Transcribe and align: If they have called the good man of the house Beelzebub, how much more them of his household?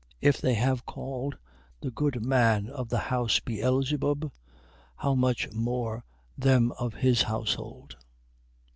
If 0.19 0.41
they 0.41 0.55
have 0.55 0.87
called 0.87 1.37
the 1.79 1.91
good 1.91 2.25
man 2.25 2.67
of 2.71 2.89
the 2.89 2.97
house 2.97 3.39
Beelzebub, 3.39 4.31
how 4.95 5.13
much 5.13 5.51
more 5.51 6.03
them 6.35 6.71
of 6.79 6.95
his 6.95 7.21
household? 7.21 7.95